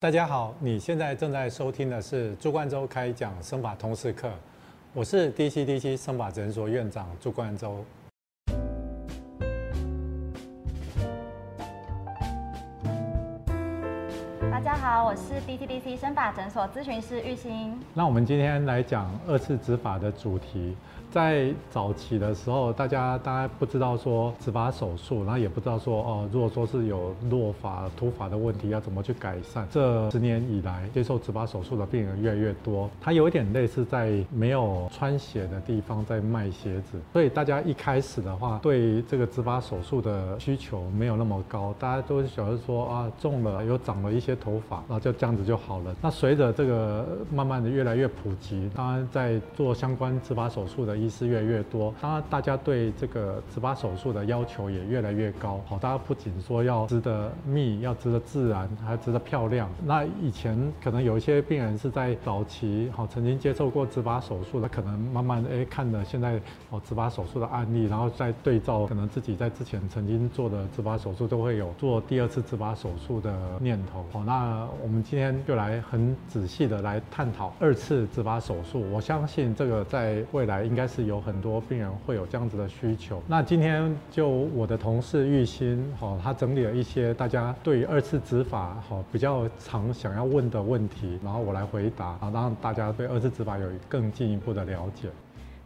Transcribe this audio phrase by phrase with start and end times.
[0.00, 4.30] 大家好，你现在正在收听的是朱冠洲开讲生法通识课，
[4.94, 7.84] 我是 DCDC 生法诊所院长朱冠洲。
[14.48, 17.76] 大家好，我是 DTDC 生法诊所咨询师玉兴。
[17.92, 20.76] 那我们今天来讲二次执法的主题。
[21.10, 29.66] 在早期的时候，大家大概不知道说植发手术，然后也不知道说哦，如果说是有落发、秃发的问题，要怎么去改善。
[29.70, 45.96] 这十年以来，接受植发手术的病人越来越多，它有一点类似在没有穿鞋的地方在卖鞋子，所以大家一开始的话，对这个植发手术的需求没有那么高，大家都晓得说啊，种了又长了一些头发，然后就这样子就好了。
[46.02, 50.97] 那随着这个慢慢的越来越普及，当然在做相关植发手术的。
[50.98, 55.60] 医师越来越多，当然大家对这个植发手术的要求也越来越高。
[55.66, 59.70] 好，大家不仅说要织得密，要织得自然，还织得漂亮。
[59.86, 74.04] 那以前可能有一些病人是在早期好曾经接受过植发手术他，可能慢慢哎看了现在哦植发手术的案例，然后再对照可能自己在之前曾经做的植发手术，都会有做第二次植发手术的念头。
[74.12, 78.84] 好，那我们今天就来很仔细的来探讨二次植发手术。
[78.90, 80.87] 我相信这个在未来应该。
[80.88, 83.22] 是有很多病人会有这样子的需求。
[83.26, 95.08] 那今天就我的同事玉心，哈，他整理了一些大家对于二次执法，哈，比较常想要问的问题，然后我来回答，啊，让大家对二次执法有更进一步的了解。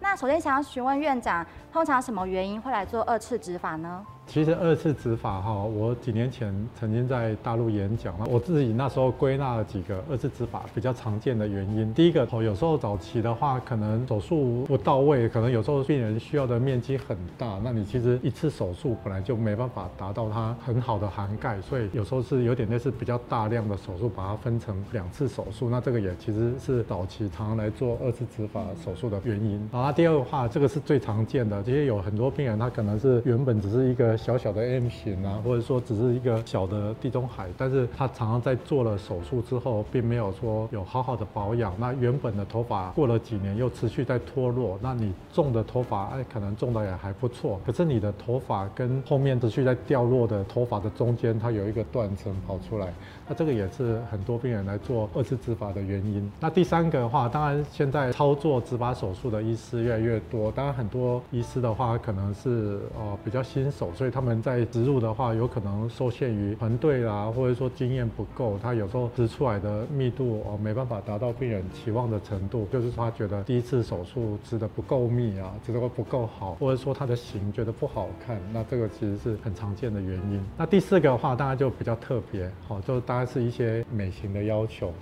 [0.00, 4.04] 那首先想要询问院长，通常什么原因会来做二次执法呢？
[4.24, 11.92] 其实二次执法哈，我几年前曾经在大陆演讲了，我自己那时候归纳了几个二次执法比较常见的原因。
[11.92, 25.68] 第一个哦，有时候早期的话，可能手术不到位，可能有时候病人需要的面积很大，那你其实一次手术本来就没办法达到它很好的涵盖，所以有时候是有点类似比较大量的手术，把它分成两次手术。
[25.68, 29.68] 那这个也其实是早期常常来做二次执法手术的原因。
[29.70, 34.11] 然后第二个话，这个是最常见的，其实有很多病人他可能是原本只是一个。
[34.16, 41.72] 小小的 M 型啊，或者说只是一个小的地中海，但是他常常在做了手术之后，并没有说有好好的保养。
[41.78, 52.92] 那原本的头发过了几年又持续在脱落，那你种的头发哎，可能种的也还不错，可是你的头发跟后面持续在掉落的头发的中间，它有一个断层跑出来，
[53.28, 56.30] 那这个也是很多病人来做二次植发的原因。
[56.40, 63.90] 那第三个的话，当然现在操作植发手术的医师越来越多，当然很多医师的话可能是呃比较新手。
[64.02, 80.44] 所以他们在植入的话，有可能受限于团队啦，或者说经验不够，他有时候植出来的密度哦没办法达到病人期望的程度，就是他觉得第一次手术植的不够密啊，植的不够好，或者说他的型觉得不好看，那这个其实是很常见的原因。
[80.58, 84.92] 那第四个的话，当然就比较特别，好，就大概是一些美型的要求。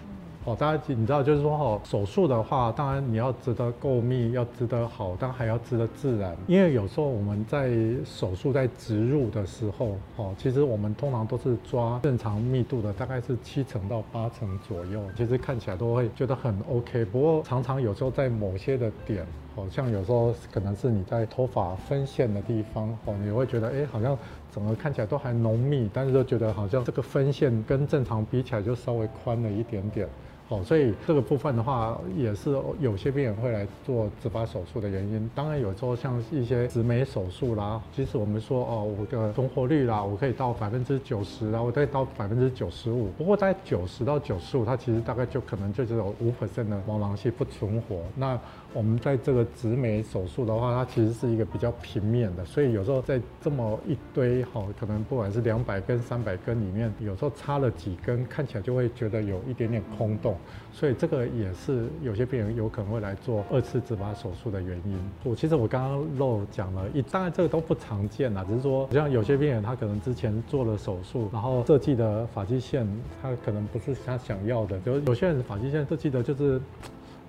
[0.46, 6.34] 哦，大家你知道，就是说哈，手术的话，当然你要织得够密，要织得好，但还要织得自然。
[6.46, 7.70] 因为有时候我们在
[8.06, 17.04] 手术在植入的时候，哦，其实我们通常都是抓正常密度的，大概是七成到八成左右，其实看起来都会觉得很 OK。
[17.04, 24.16] 不过常常有时候在某些的点，好像有时候可能是你在头发分线的地方，哦，你会觉得哎，好像
[24.50, 30.08] 整个看起来都还浓密，但是就觉得好像这个分线跟正常比起来就稍微宽了一点点。
[30.50, 35.30] 哦，所以这个部分的话，也是有些病人会来做植发手术的原因。
[35.32, 43.10] 当然，有时候像一些植眉手术啦，即使我们说哦，我的存活率啦，我可以到百分之九十啦，我可以到百分之九十五。
[43.16, 48.00] 不过在九十到九十五，它其实大概就可能就只有五 percent 的毛囊系不存活。
[48.16, 48.36] 那
[48.72, 60.36] 我们在这个植眉手术的话，它其实是一个比较平面的，所以有时候在这么一堆好，可能不管是两百根、三百根里面，有时候插了几根，看起来就会觉得有一点点空洞。
[60.72, 64.96] 所以这个也是有些病人有可能会来做二次植发手术的原因。
[65.24, 72.86] 我其实我刚刚漏讲了，一当然这个都不常见啦，只是说像有些病人他可能之前做了手术，然后设计的发际线
[73.20, 76.60] 他可能不是他想要的，就有些人发际线设计的就是，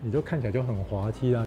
[0.03, 1.45] 你就看起来就很滑稽啊。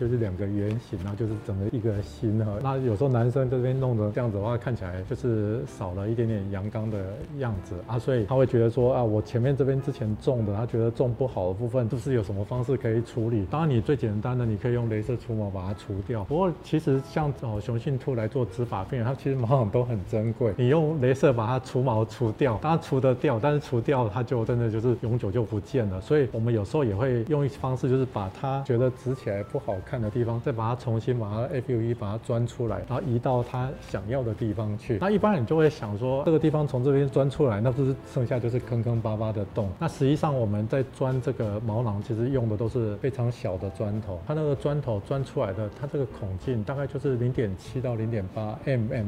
[0.00, 2.52] 就是两个圆形，然后就是整个一个心哈。
[2.62, 7.04] 那有时候男生这边弄的这样子的话，看起来就是少了一点点阳刚的
[7.38, 13.44] 样子啊，所以他会觉得说啊，我前面这边之前种的，他觉得种不好的部分，是不是有什么方式可以处理？
[13.50, 16.24] 当然，你最简单的，你可以用镭射除毛把它除掉。
[16.24, 26.00] 不过其实像哦雄性兔来做植发病人，它其实毛囊都很珍贵，你用镭射把它除毛除掉，当然除得掉，但是除掉它就真的就是永久就不见了。
[26.00, 29.76] 所以我们有时候也会用一方式，就是把它觉得植起来不好。
[29.90, 34.98] 看的地方，再把它重新把它 FUE 把它钻出来，然后移到它想要的地方去。
[35.00, 39.68] 那一般人就会想说，这个地方从这边钻出来，那不是剩下就是坑坑巴巴的洞？
[39.80, 49.06] 那实际上我们在钻这个毛囊，其实用的都是非常小的砖头，它那个砖头钻出来的，它这个孔径大概就是零点七到零点八 mm。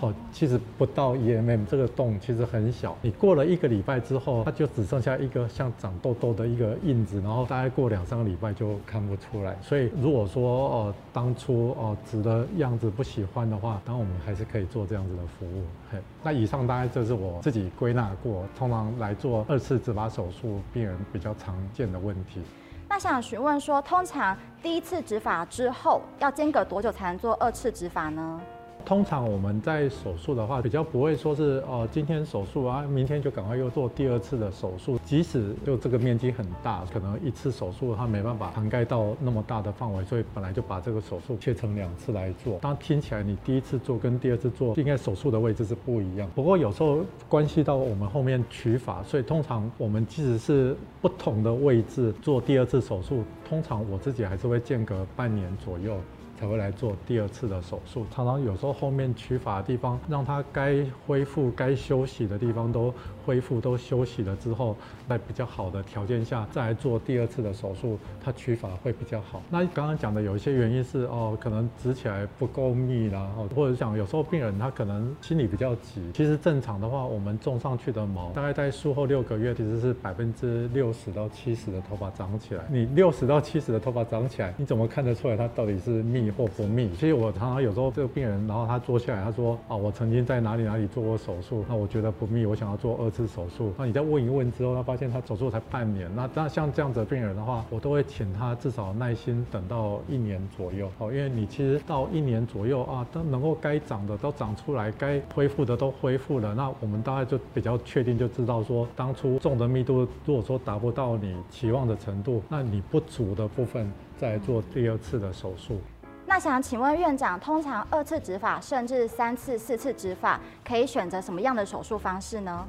[0.00, 2.96] 哦，其实不到 E M M 这个洞其实很小。
[3.02, 9.56] 你过了一个礼拜之后，它就只剩下一个像长痘痘的一个印子，然后大概过两三个礼拜就看不出来。
[9.60, 15.64] 所以如果说哦，当初哦纸的样子不喜欢的话，那我们还是可以做这样子的服务。
[15.90, 22.40] 嘿，那以上大概就是我自己归纳过，通常来做二次植发手术病人比较常见的问题。
[22.88, 28.40] 那想询问说，通常第一次植发之后要间隔多久才能做二次植发呢？
[28.84, 34.98] 通常我们在手术的话，比较不会说是哦，今天手术啊，明天就赶快又做第二次的手术。
[35.04, 42.58] 即使就这个面积很大，可能一次手术它没办法涵盖到那么大的范围，所以本来就把这个手术切成两次来做。
[42.60, 46.26] 当听起来你第一次做跟第二次做，应该手术的位置是不一样。
[46.34, 55.98] 不过有时候关系到我们后面取法，所以通常我们即使是不同的位置做第二次手术，通常我自己还是会间隔半年左右。
[56.38, 58.06] 才会来做第二次的手术。
[58.14, 62.94] 常常有时候后面取法的地方，让他该恢复、该休息的地方都
[63.26, 64.76] 恢复、都休息了之后，
[65.08, 69.42] 在比较好的条件下再来做第二次的手术，他取法会比较好。
[69.50, 76.00] 那刚刚讲的有一些原因是哦，可能植起来不够密啦，或者讲有时候病人他可能心里比较急。
[76.14, 82.64] 其实正常的话，我们种上去的毛，大概在术后六个月其实是百分之六十到七十的头发长起来。
[82.70, 86.27] 你六十到七十的头发长起来，你怎么看得出来它到底是密？
[86.30, 93.72] 或不密，其实我常常有时候这个病人，然后他坐下来，他说啊，我曾经在哪里哪里做过手术，那我觉得不密，我想要做二次手术。
[93.76, 115.80] 那你再问一问之后，他发现他手术才半年，那那像这样子的病人的话，我都会请他至少耐心等到一年左右，哦，因为你其实到一年左右啊，都能够该长的都长出来，该恢复的都恢复了，那我们大概就比较确定，就知道说当初种的密度如果说达不到你期望的程度，那你不足的部分再做第二次的手术。
[116.28, 122.66] 那想请问院长，通常二次植发甚至三次、四次植发，可以选择什么样的手术方式呢？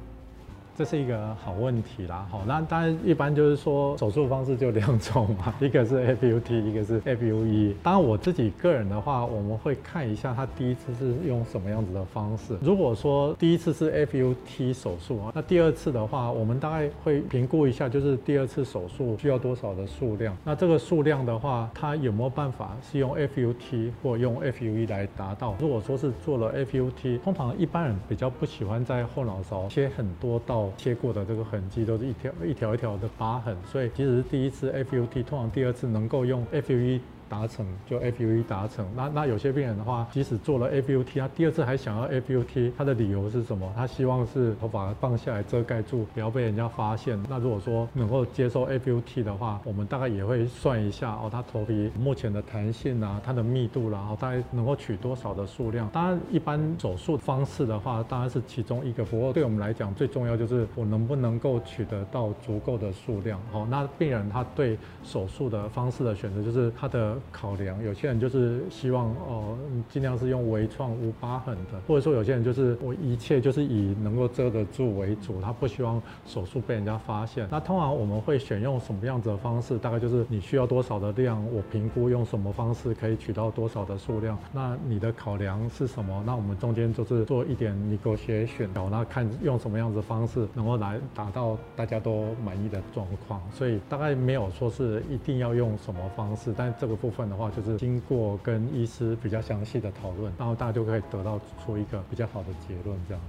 [0.79, 7.73] 这是一个好问题啦，好，那当然一般就是说手术方式就两种嘛， 一个是 FUT，一个是 FUE。
[7.83, 12.57] 当然我自己个人的话，我们会看一下他第一次是用什么样子的方式。
[12.61, 20.33] 如果说第一次是 FUT 手术啊，那第二次的话，我们大概会评估一下，就是第二次手术需要多少的数量。
[20.45, 25.57] 那这个数量的话，它有没有办法是用 FUT 或用 FUE 来达到？
[25.59, 30.68] 如果说是做了 FUT，通常一般人比较不喜欢在后脑勺切很多道。
[30.77, 36.99] 切过的这个痕迹都是一条一条一条的疤痕，所以其实第一次 FUT，通常第二次能够用 FUE。
[37.29, 43.71] 达成就 FUE 达成，那那有些病人的话，即使做了 FUT，他第二次还想要 FUT，他的理由是什么？
[43.75, 47.21] 他希望是头发放下来遮盖住，不要被人家发现。
[47.29, 55.87] 那如果说能够接受 FUT 的话，我们大概也会算一下哦，他头皮目前的弹性啊，它的密度啦，然后大概能够取多少的数量。
[55.93, 59.05] 当然，一般手术方式的话，当然是其中一个。
[59.05, 63.39] 不过对我们来讲，最重要就是我能不能够取得到足够的数量。
[63.51, 67.18] 好，那病人他对手术的方式的选择，就是他的。
[67.31, 69.57] 考量有些人就是希望哦，
[69.89, 77.47] 尽量是用微创无疤痕的，或者说有些人就是我一切就是以能够遮得住为主，他不希望手术被人家发现。
[77.51, 79.77] 那通常我们会选用什么样子的方式？
[79.77, 84.37] 大概就是你需要多少的量，我评估用什么方式可以取到多少的数量。
[84.51, 86.23] 那你的考量是什么？
[86.25, 93.41] 那我们中间就是做一点 negotiation，那看用什么样子的方式能够来达到大家都满意的状况。
[93.51, 97.29] 所以大概没有说是一定要用什么方式，但这个部部分。
[97.29, 103.27] 的话，就是经过跟医师比较详细的讨论，然后大家就可以得到出一个比较好的结论，这样子。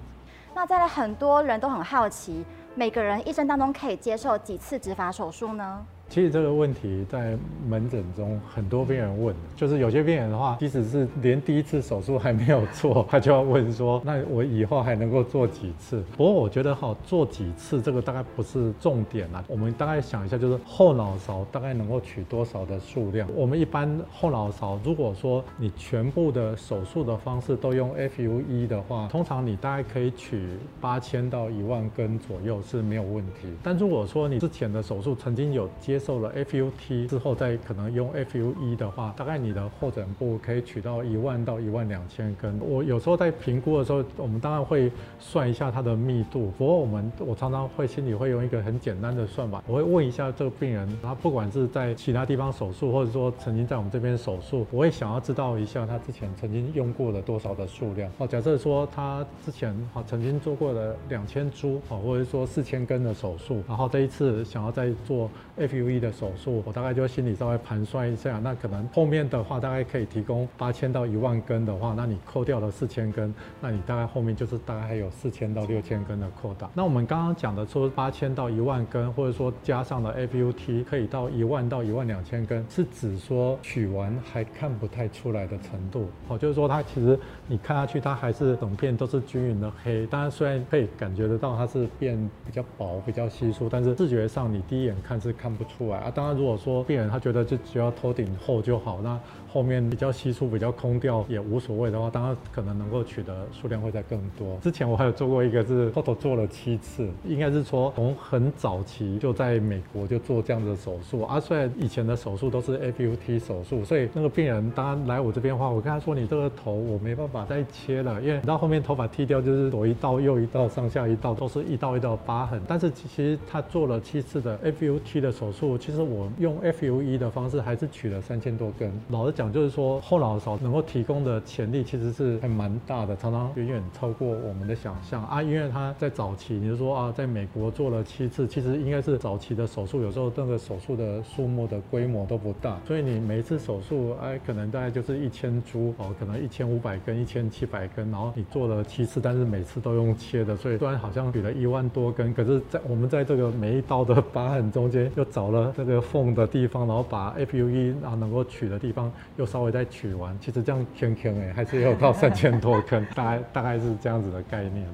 [0.55, 2.45] 那再来，很多人都很好奇，
[2.75, 5.85] 每个人一生当中可以接受几次植发手术呢？
[6.11, 7.39] 其实这个问题在
[7.69, 16.03] 门诊中很多病人问，就是有些病人的话，即使是连第一次手术还没有做，他就要问说，那我以后还能够做几次？
[16.17, 19.45] 不过我觉得哈，做几次这个大概不是重点啦。
[19.47, 23.29] 我们大概想一下，就是后脑勺大概能够取多少的数量？
[23.33, 30.43] 我们一般后脑勺，如果说你全部的手术的方式都用 FUE 的话，通常你大概可以取
[30.81, 33.47] 八千到一万根左右是没有问题。
[33.63, 42.59] 但如果说你之前的手术曾经有接受了 FUT 之后，再可能用 FUE 的话，大概你的后枕部可以取到一万到一万两千根。
[42.61, 46.51] 我有时候在评估的时候，我们当然会算一下它的密度。
[46.57, 58.11] 不过我们我常常会心里会用一个很简单的算法，我会问一下这个病人，他不管是在其他地方手术，或者说曾经在我们这边手术，我会想要知道一下他之前曾经用过了多少的数量。
[58.19, 65.29] 哦，假设说他之前好曾经做过了两千株，哦，或者说四千根的手术，然后这一次想要再做
[65.59, 76.69] FUE 的手术，我大概就心里稍微盘算一下，那可能后面的话大概可以提供八千到一万根的话，那你扣掉了四千根，那你大概后面就是大概还有四千到六千根的扩大。
[76.75, 86.09] 那我们刚刚讲的说八千到一万根，或者说加上了 FUT 可以到一万到一万两千根，是指说取完还看不太出来的程度。
[86.29, 90.07] 哦，就是说它其实你看下去，它还是整片都是均匀的黑。
[90.07, 96.13] 当然虽然可以感觉得到它是变比较薄、比较稀疏，但是视觉上你第一眼看是看不出来啊。
[96.15, 99.19] 当然如果说病人他觉得就只要头顶厚就好，那
[99.53, 104.57] 后面比较稀疏、比较空掉也无所谓的话，当然可能能够取得数量会再更多。
[104.63, 111.41] 之前我还有做过一个是后头做了七次，应该是说从很早期就在美国就做这样的手术啊。
[111.41, 122.61] 虽然以前的手术都是 FUT 手术，所以那个病人当然来我这边的话，我跟他说你这个头我没办法再切了，因为你到后面头发剃掉就是左一道右一道上下一道都是一道一道疤痕。
[122.69, 128.93] 但是其实他做了七次的 FUT 的手术，其实我用 FUE 的方式还是取了三千多根。
[129.09, 135.43] 老实讲，讲就是说后脑勺能够提供的潜力其实是还蛮大的，常常远远超过我们的想象啊。
[135.43, 164.87] 因为他在早期，你就说啊，在美国做了七次，其实应该是早期的手术，有时候那个手术的数目的规模都不大，所以你每一次手术，哎，可能大概就是一千株哦，可能一千五百根、一千七百根，然后你做了七次，但是每次都用切的，所以虽然好像取了一万多根，可是，在我们在这个每一刀的疤痕中间又找了这个缝的地方，然后把 FUE 啊能够取的地方又稍微再取完，其实这样圈圈哎，还是有到三千多坑，大概大概是这样子的概念。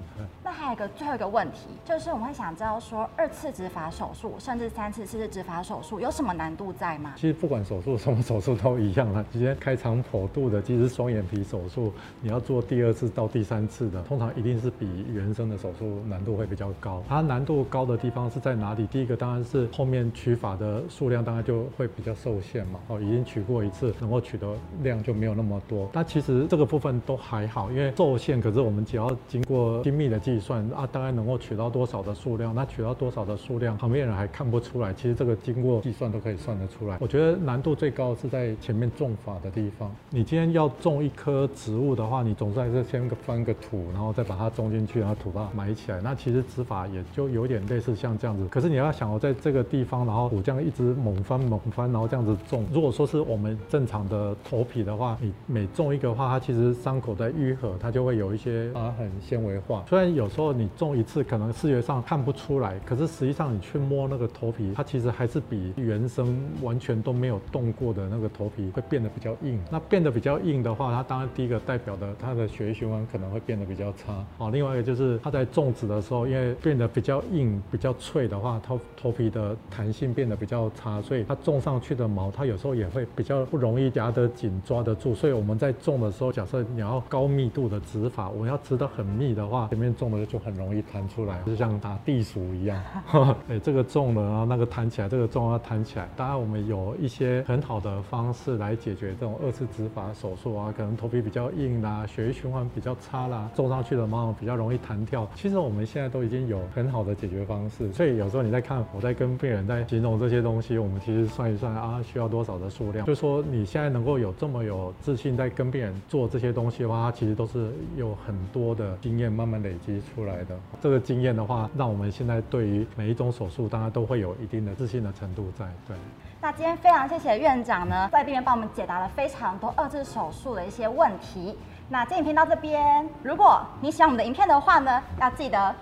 [0.58, 7.12] 还有一个最后一个问题，就是我们会想知道说，二次植发手术甚至三次、四次植发手术有什么难度在吗？
[7.14, 9.22] 其实不管手术什么手术都一样啊。
[9.30, 17.02] 今天开肠剖肚的，即使双眼皮手术，你要做第二次到第三次的，通常一定是比原生的手术难度会比较高。
[17.06, 18.86] 它难度高的地方是在哪里？
[18.86, 22.80] 第一个当然是后面取法的数量，当然就会比较受限嘛。
[22.88, 24.48] 哦，已经取过一次，能够取的
[24.82, 25.86] 量就没有那么多。
[25.92, 34.92] 那其实这个部分都还好，因为受限，可是我们只要经过精密的计算啊，大概能够取到多少的数量，那取到多少的数量，旁边人还看不出来。
[34.92, 36.96] 其实这个经过计算都可以算得出来。
[37.00, 39.90] 我觉得难度最高是在前面种法的地方。
[40.10, 46.00] 你今天要种一棵植物的话，你总是还是先翻个土，然后再把它种进去，然后土把它埋起来。
[46.00, 48.46] 那其实植法也就有点类似像这样子。
[48.48, 52.64] 可是你要想，我在这个地方，然后土这样一直猛翻猛翻，然后这样子种。
[52.72, 59.84] 如果说是我们正常的头皮的话，你每种一个话，它其实伤口在愈合，它就会有一些疤痕纤维化。
[59.88, 69.58] 虽然有时候你种一次可能视觉上看不出来，可是实际上你去摸那个头皮，它其实还是比原生完全都没有动过的那个头皮会变得比较硬。
[69.70, 74.22] 那变得比较硬的话，它当然第一个代表的它的血液循环可能会变得比较差。
[74.36, 85.14] 哦，另外一个就是它在种植的时候，因为变得比较硬、比较脆的话，头头皮的弹性变得比较差，所以它种上去的毛，它有时候也会比较不容易夹得紧、抓得住。
[85.14, 92.82] 所以我们在种的时候，假设你要高密度的植法，我要植得很密的话，前面种的就很容易弹出来，就像打地鼠一样。
[93.48, 96.08] 哎，这个种了，然后那个弹起来，这个种要弹起来。
[96.16, 105.26] 当然，我们有一些很好的方式来解决这种二次植发手术啊，可能头皮比较硬啦，血液循环比较差啦，种上去的毛比较容易弹跳。
[105.34, 120.56] 其实我们现在都已经有很好的解决方式，所以有时候你在看我在跟病人在形容这些东西，我们其实算一算啊，需要多少的数量，就说你现在能够有这么有自信在跟病人做这些东西的话，它其实都是有很多的经验慢慢累积出来的。
[120.80, 125.66] 这个经验的话，让我们现在对于每一种手术，当然都会有一定的自信的程度在。
[125.86, 125.96] 对。
[126.40, 131.58] 那今天非常谢谢院长呢，在这边帮我们解答了非常多二次手术的一些问题。
[131.88, 135.74] 那这影片到这边，如果你喜欢我们的影片的话呢，要记得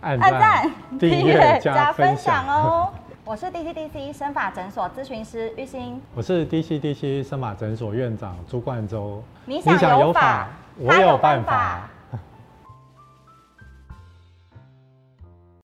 [0.00, 2.92] 按赞、订阅、加分享哦。
[3.24, 9.20] 我是 DCDC 生法诊所咨询师玉兴，我是 DCDC 生法诊所院长朱冠洲。
[9.44, 10.46] 你想有法，
[10.78, 11.88] 我有办法。